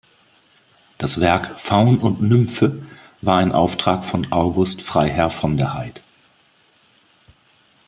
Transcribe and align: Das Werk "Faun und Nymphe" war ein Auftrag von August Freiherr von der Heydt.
Das 0.97 1.19
Werk 1.21 1.59
"Faun 1.59 1.99
und 1.99 2.23
Nymphe" 2.23 2.81
war 3.21 3.37
ein 3.37 3.51
Auftrag 3.51 4.03
von 4.03 4.25
August 4.31 4.81
Freiherr 4.81 5.29
von 5.29 5.57
der 5.57 5.75
Heydt. 5.77 6.01